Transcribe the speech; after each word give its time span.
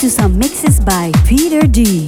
to 0.00 0.08
some 0.08 0.38
mixes 0.38 0.78
by 0.78 1.10
Peter 1.26 1.66
D. 1.66 2.06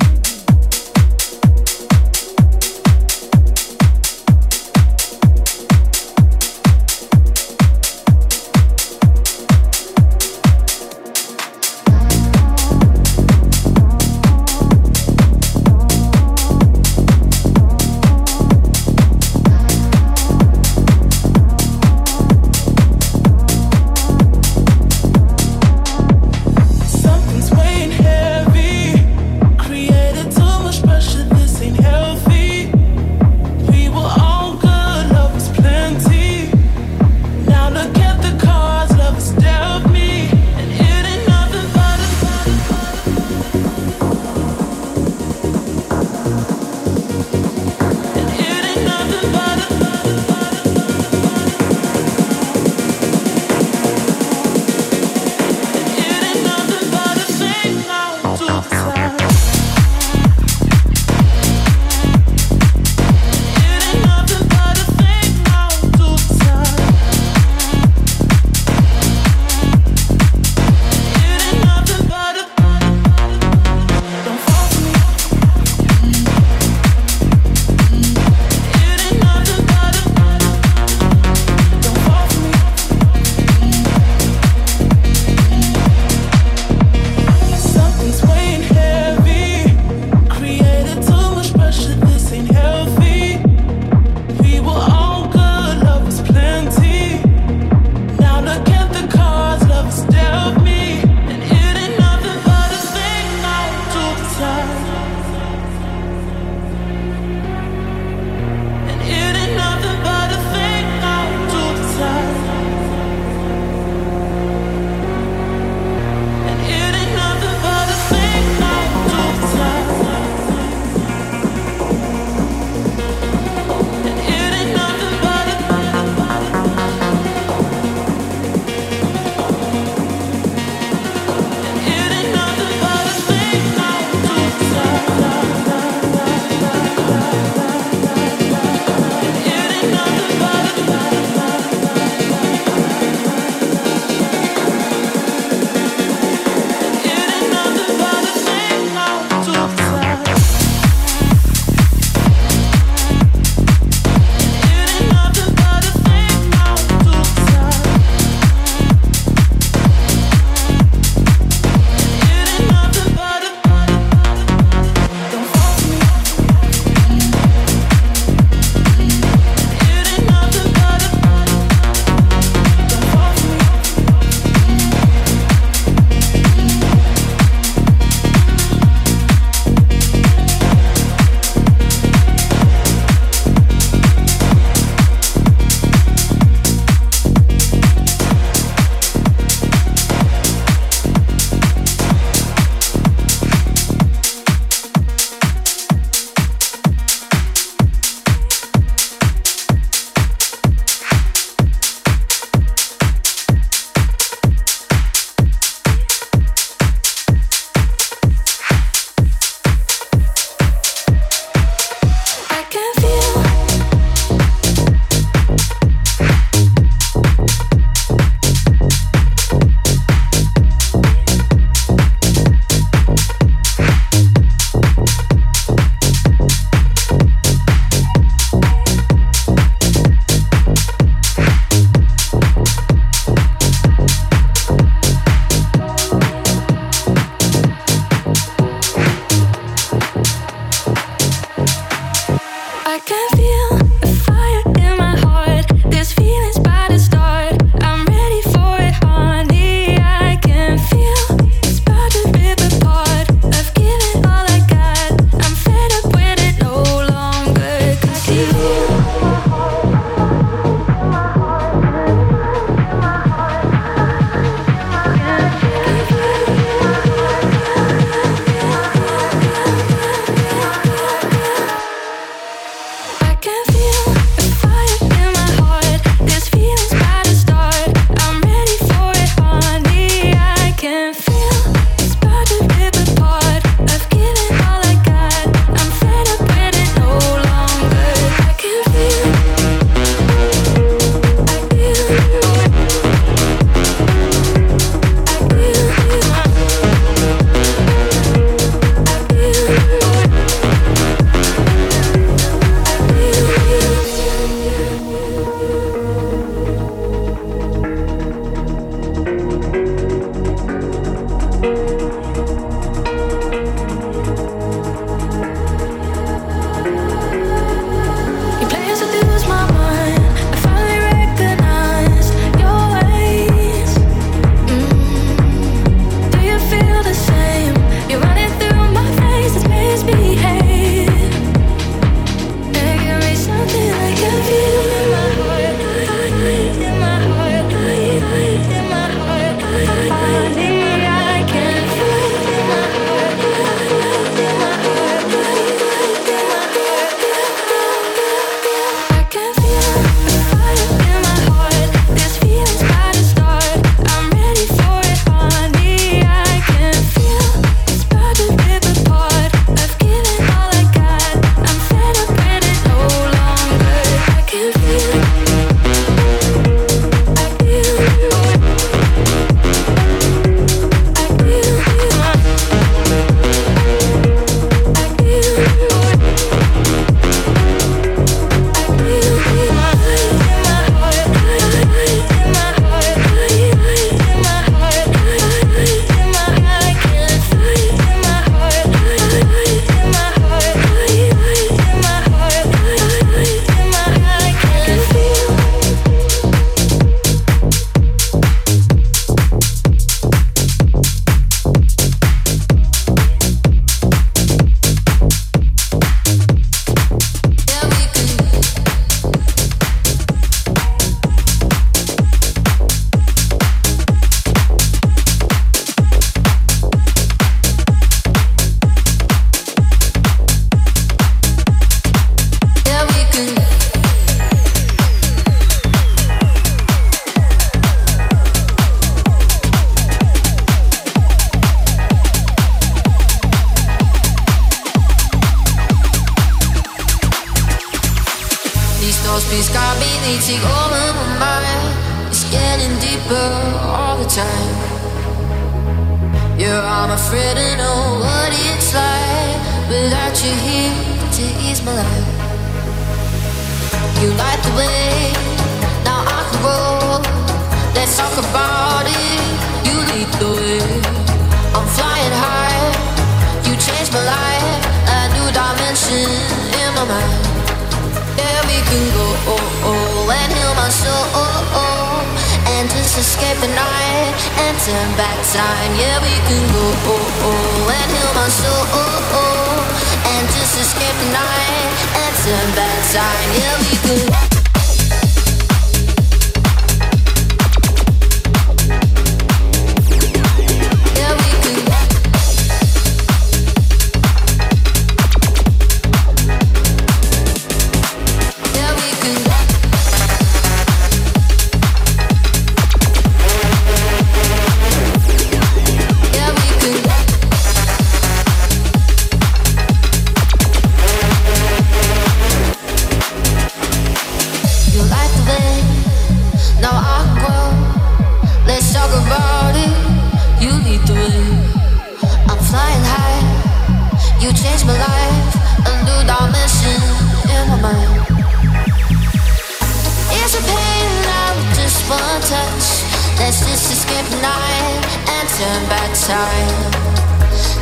touch. 532.50 533.06
Let's 533.38 533.62
just 533.62 533.86
escape 533.94 534.26
the 534.26 534.42
night 534.42 535.00
and 535.38 535.46
turn 535.54 535.82
back 535.86 536.10
time. 536.18 536.82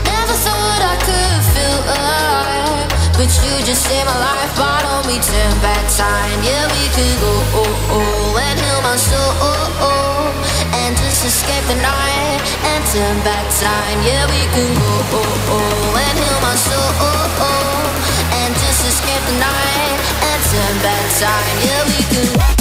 Never 0.04 0.36
thought 0.44 0.82
I 0.84 0.96
could 1.08 1.40
feel 1.56 1.80
alive, 1.96 2.88
but 3.16 3.32
you 3.32 3.52
just 3.64 3.88
saved 3.88 4.04
my 4.04 4.18
life. 4.20 4.52
Why 4.60 4.84
don't 4.84 5.06
we 5.08 5.16
turn 5.24 5.54
back 5.64 5.84
time? 5.96 6.36
Yeah, 6.44 6.68
we 6.68 6.84
could 6.92 7.16
go 7.24 7.32
oh, 7.64 7.96
oh, 7.96 8.44
and 8.44 8.56
heal 8.60 8.80
my 8.84 8.96
soul 9.00 9.32
oh, 9.40 9.88
oh, 9.88 10.84
and 10.84 10.92
just 11.00 11.24
escape 11.24 11.64
the 11.64 11.80
night 11.80 12.40
and 12.68 12.82
turn 12.92 13.16
back 13.24 13.48
time. 13.56 13.98
Yeah, 14.04 14.28
we 14.28 14.42
can 14.52 14.68
go 14.76 14.92
oh, 15.16 15.54
oh, 15.56 16.04
and 16.04 16.16
heal 16.20 16.40
my 16.44 16.56
soul 16.60 16.90
oh, 17.08 17.40
oh, 17.40 18.36
and 18.44 18.52
just 18.52 18.84
escape 18.84 19.24
the 19.32 19.36
night 19.40 19.96
and 20.28 20.40
turn 20.52 20.76
back 20.84 21.06
time. 21.16 21.56
Yeah, 21.64 21.82
we 21.88 22.00
could. 22.12 22.36
Oh, 22.36 22.52
oh, 22.52 22.57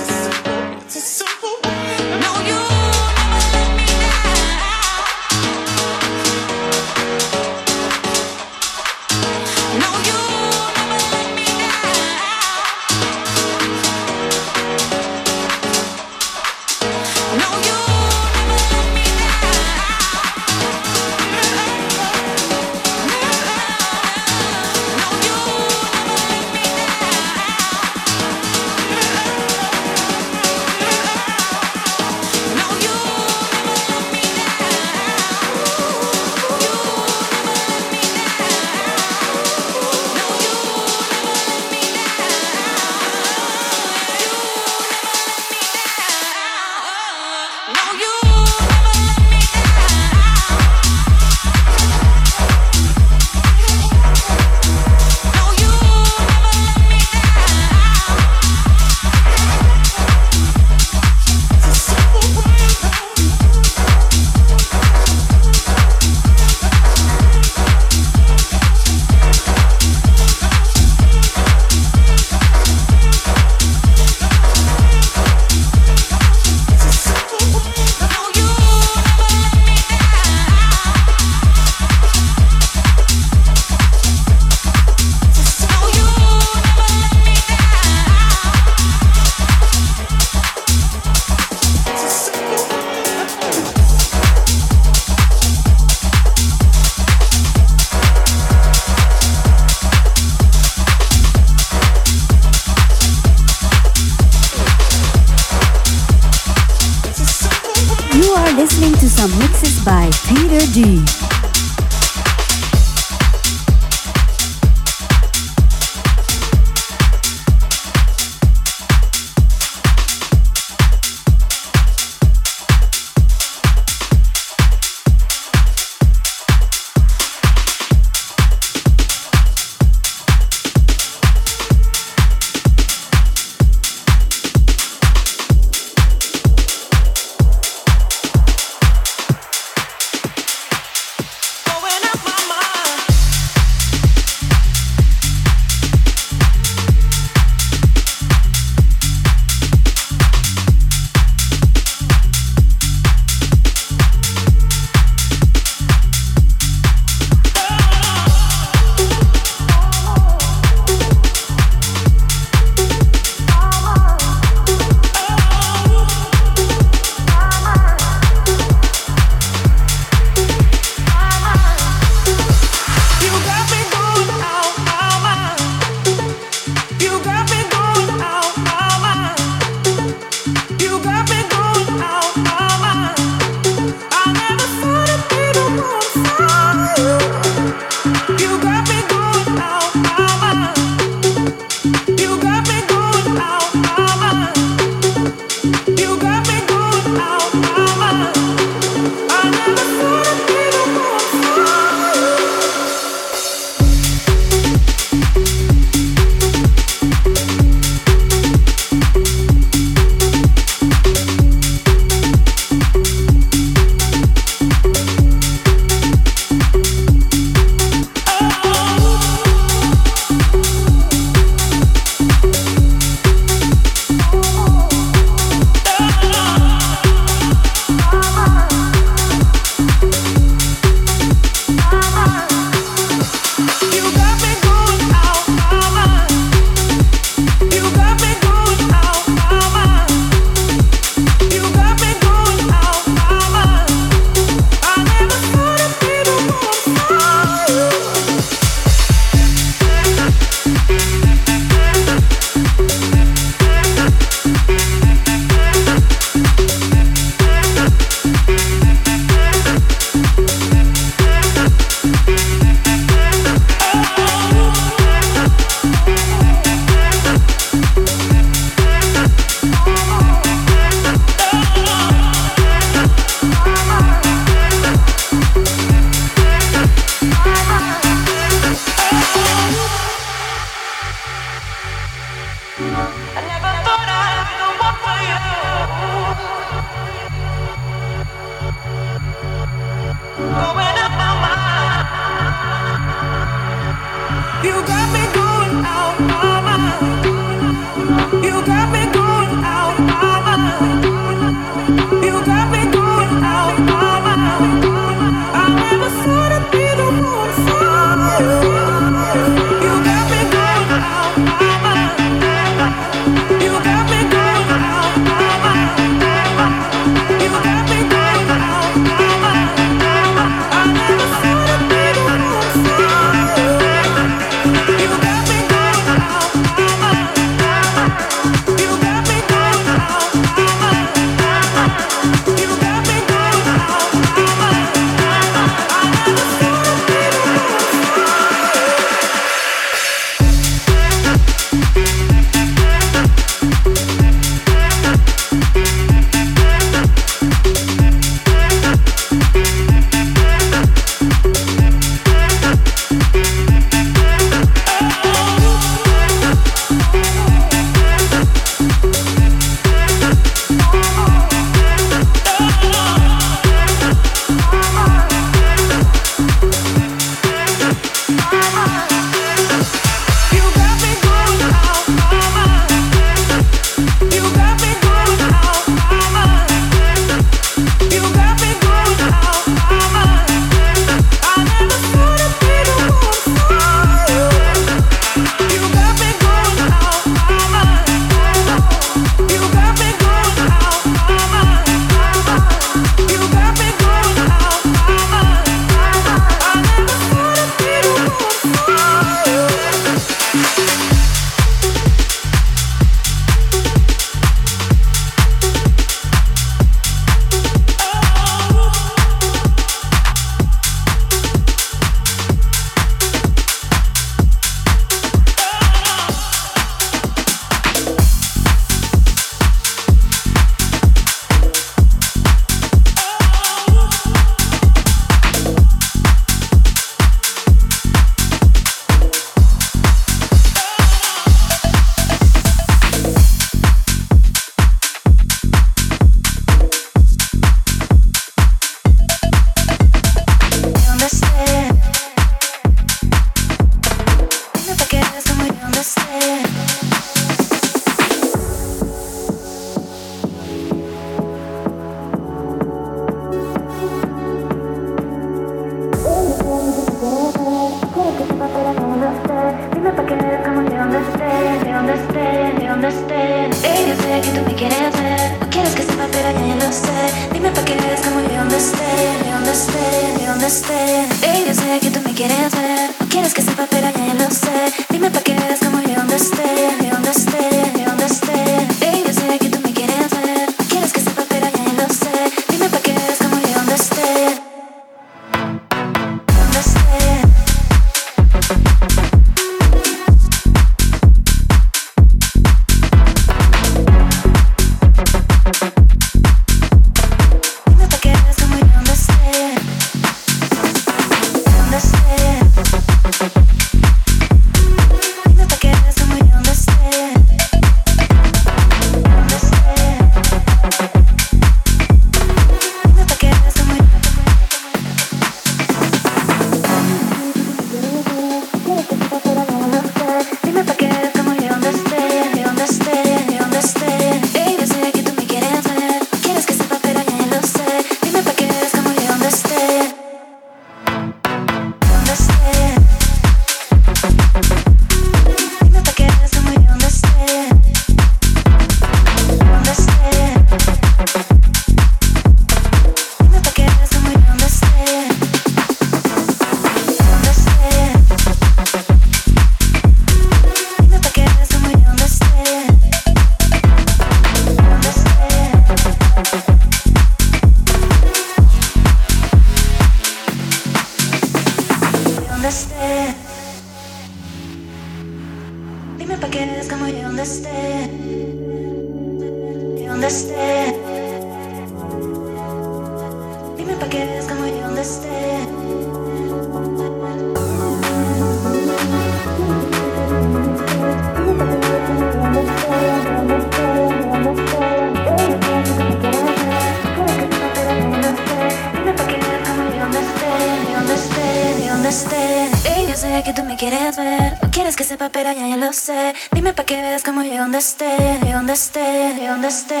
Dime 596.52 596.72
pa' 596.72 596.84
que 596.84 596.96
veas 597.00 597.22
cómo 597.22 597.42
llego 597.42 597.58
donde 597.58 597.78
esté, 597.78 598.16
donde 598.52 598.72
esté, 598.72 599.34
llego 599.34 599.52
donde 599.52 599.68
esté. 599.68 600.00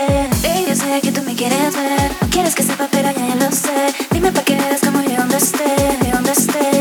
Yo 0.68 0.74
sé 0.74 1.00
que 1.00 1.12
tú 1.12 1.22
me 1.22 1.34
quieres 1.34 1.74
ver, 1.74 2.10
no 2.20 2.28
quieres 2.30 2.54
que 2.54 2.62
sepa, 2.62 2.88
pero 2.90 3.10
ya, 3.10 3.34
lo 3.34 3.50
sé. 3.50 3.94
Dime 4.10 4.30
pa' 4.32 4.42
que 4.42 4.54
veas 4.56 4.80
cómo 4.80 5.00
llego 5.00 5.22
donde 5.22 5.36
esté, 5.36 5.64
llego 6.02 6.16
donde 6.18 6.32
esté. 6.32 6.73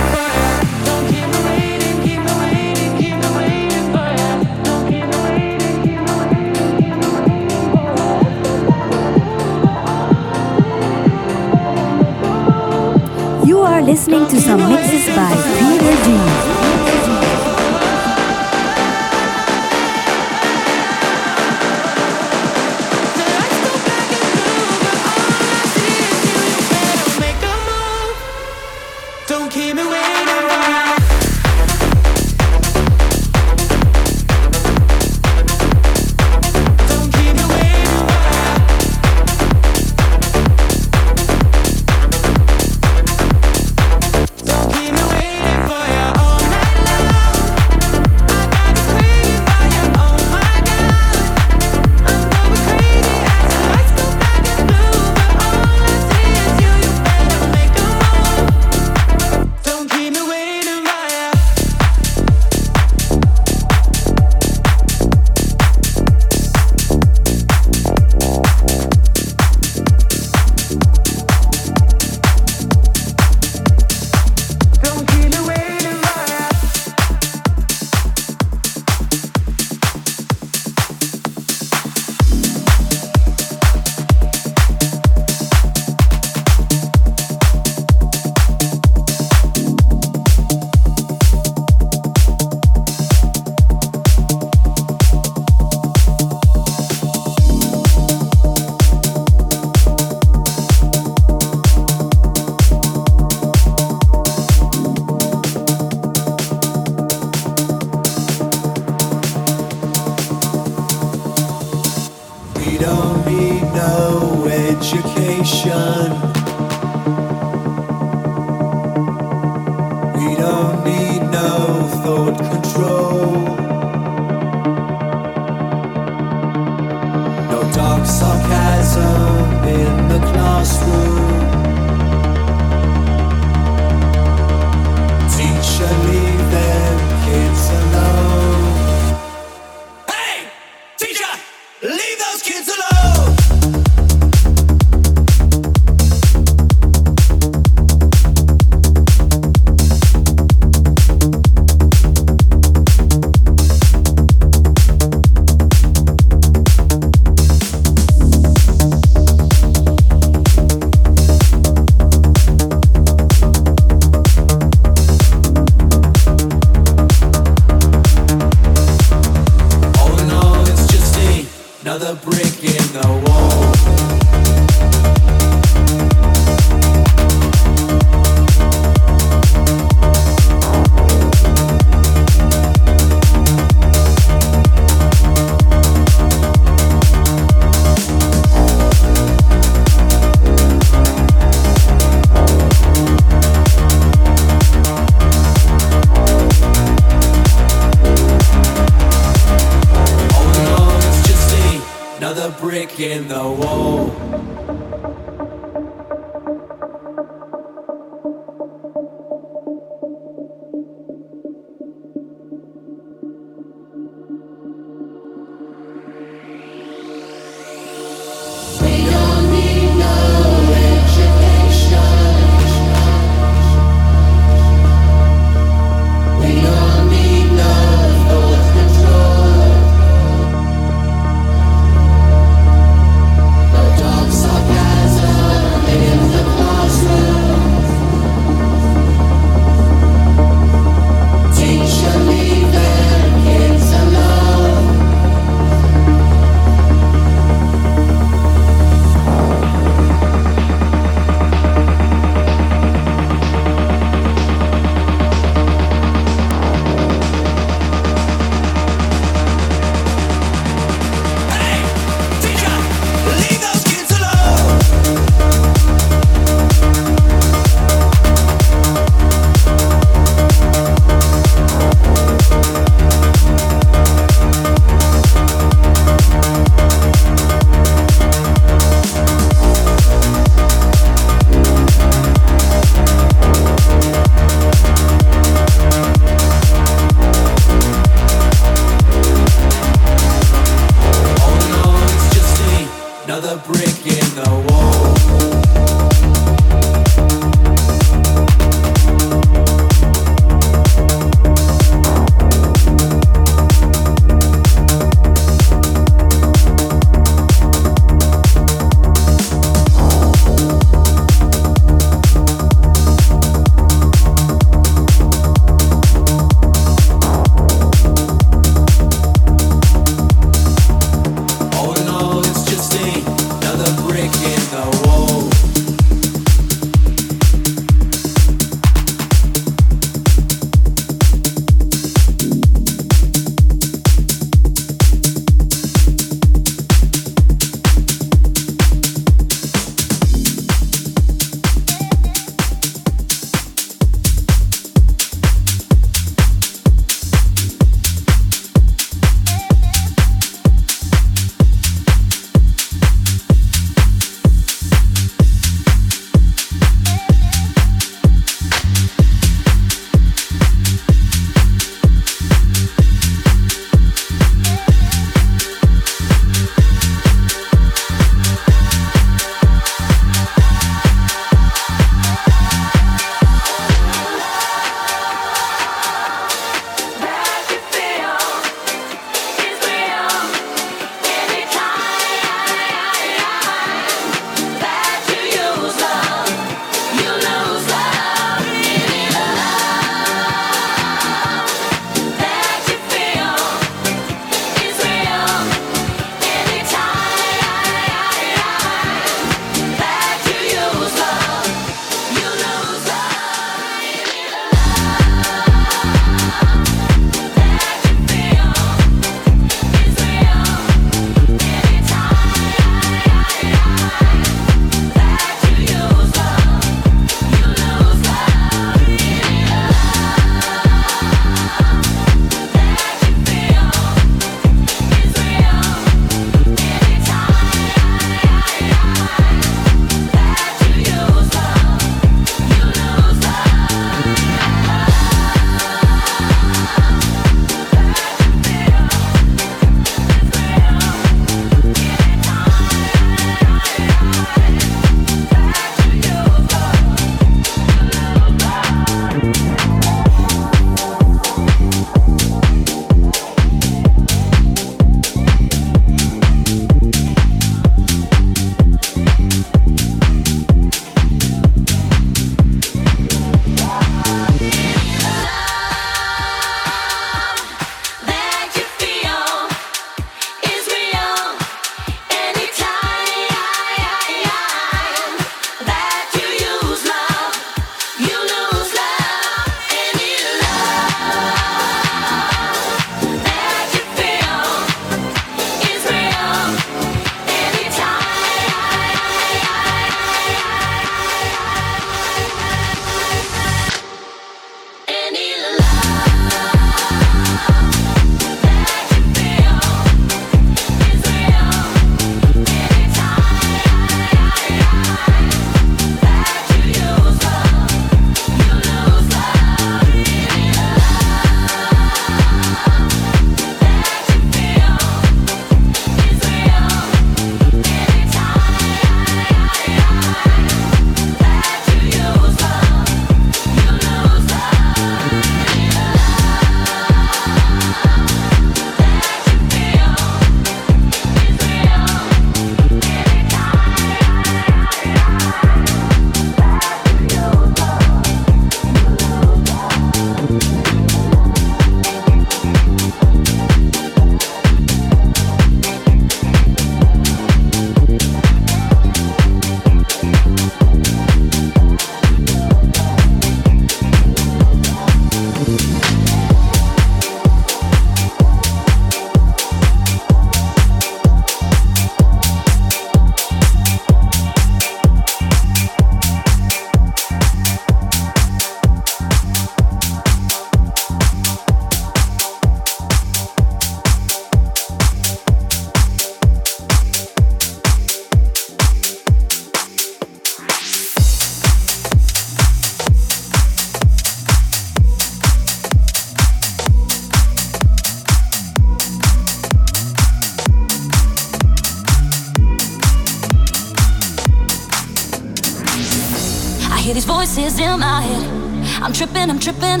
I'm 599.02 599.12
tripping, 599.12 599.50
I'm 599.50 599.58
tripping. 599.58 600.00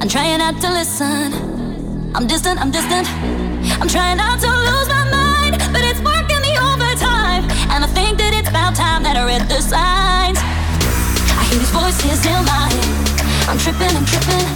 I'm 0.00 0.08
trying 0.08 0.38
not 0.38 0.54
to 0.62 0.70
listen. 0.70 1.34
I'm 2.14 2.28
distant, 2.28 2.60
I'm 2.60 2.70
distant. 2.70 3.08
I'm 3.82 3.88
trying 3.88 4.18
not 4.18 4.38
to 4.38 4.46
lose 4.46 4.88
my 4.88 5.02
mind, 5.10 5.58
but 5.74 5.82
it's 5.82 5.98
working 5.98 6.38
me 6.38 6.54
overtime. 6.54 7.42
And 7.74 7.82
I 7.82 7.88
think 7.90 8.18
that 8.18 8.30
it's 8.32 8.48
about 8.48 8.76
time 8.76 9.02
that 9.02 9.16
I 9.18 9.26
read 9.26 9.50
the 9.50 9.58
signs. 9.58 10.38
I 10.38 11.42
hear 11.50 11.58
these 11.58 11.74
voices 11.74 12.22
in 12.22 12.38
my 12.46 12.70
head. 12.70 13.50
I'm 13.50 13.58
tripping, 13.58 13.90
I'm 13.98 14.06
tripping. 14.06 14.46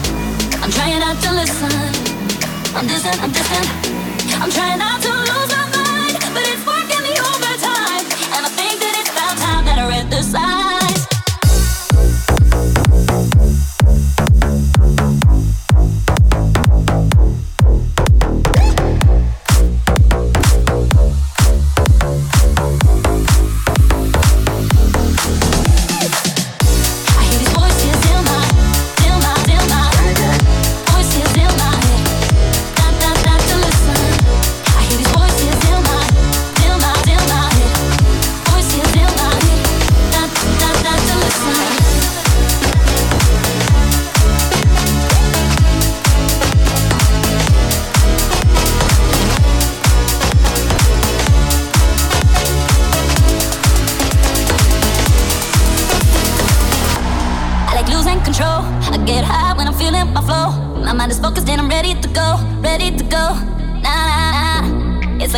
I'm 0.63 0.71
trying 0.71 1.03
not 1.03 1.19
to 1.27 1.35
listen. 1.35 1.75
I'm 2.79 2.87
distant, 2.87 3.19
I'm 3.27 3.35
distant. 3.35 3.67
I'm 4.39 4.55
trying 4.55 4.79
not 4.79 5.03
to 5.03 5.11
lose 5.11 5.51
my 5.51 5.67
mind, 5.75 6.15
but 6.31 6.47
it's 6.47 6.63
working 6.63 7.03
me 7.03 7.19
overtime. 7.19 8.07
And 8.39 8.47
I 8.47 8.51
think 8.55 8.79
that 8.79 8.95
it's 9.03 9.11
about 9.11 9.35
time 9.35 9.67
that 9.67 9.83
I 9.83 9.85
read 9.91 10.07
the 10.15 10.23
signs. 10.23 10.64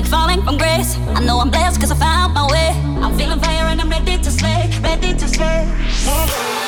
like 0.07 0.20
falling 0.20 0.42
from 0.42 0.59
grace. 0.59 0.96
I 1.14 1.24
know 1.24 1.40
I'm 1.40 1.50
blessed 1.50 1.80
cause 1.80 1.90
I 1.90 1.96
found 1.96 2.34
my 2.34 2.46
way. 2.50 2.70
I'm 3.02 3.16
feeling 3.16 3.40
fire 3.40 3.66
and 3.66 3.80
I'm 3.80 3.90
ready 3.90 4.18
to 4.18 4.30
slay, 4.30 4.70
ready 4.82 5.14
to 5.14 5.28
slay. 5.28 5.66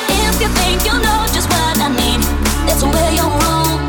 If 0.09 0.41
you 0.41 0.47
think 0.47 0.85
you 0.85 0.93
know 0.93 1.25
just 1.33 1.49
what 1.49 1.77
I 1.79 1.89
need, 1.89 2.21
that's 2.67 2.83
where 2.83 3.11
you're 3.11 3.25
wrong. 3.25 3.88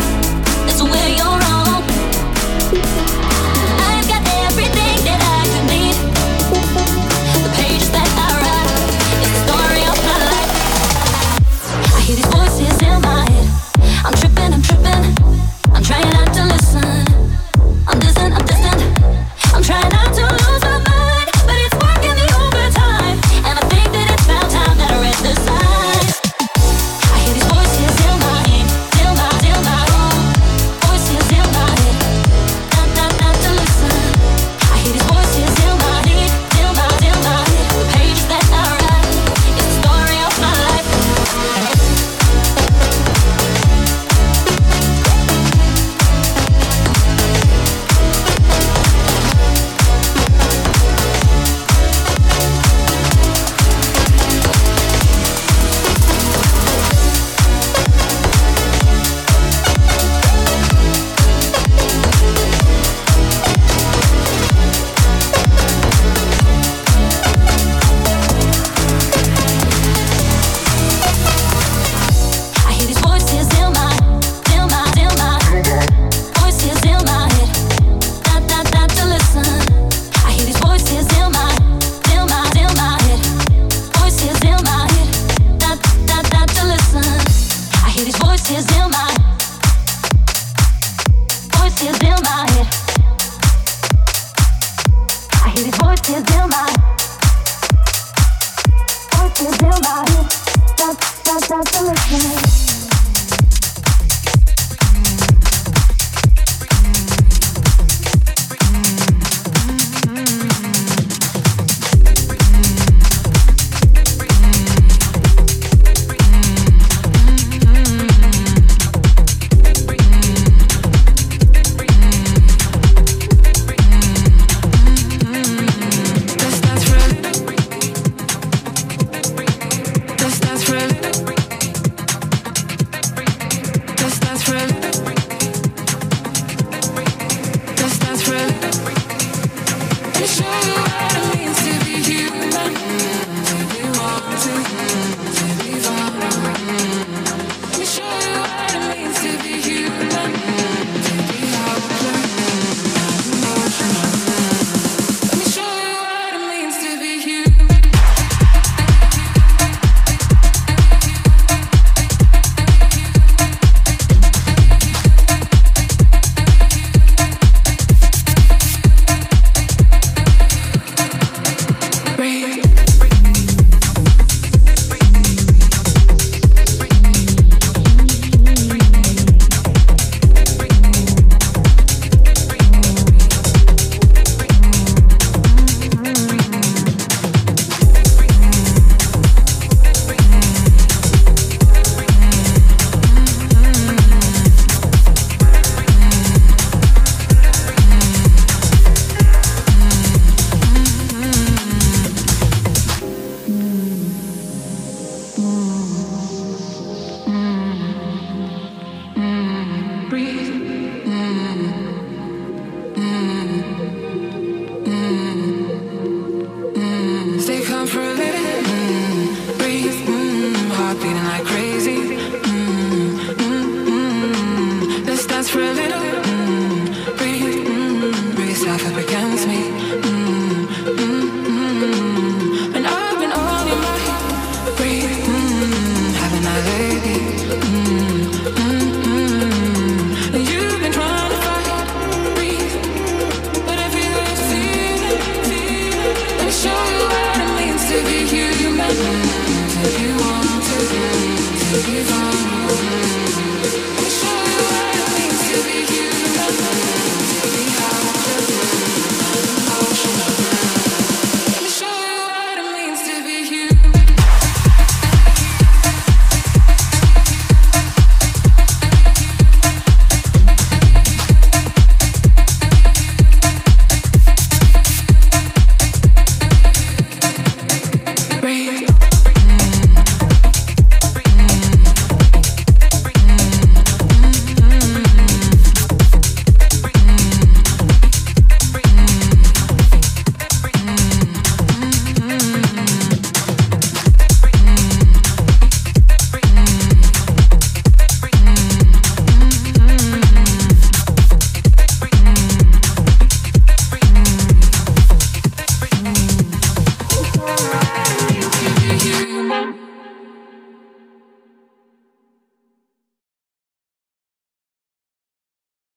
out 101.60 101.66
the 101.72 101.82
listening. 101.82 102.69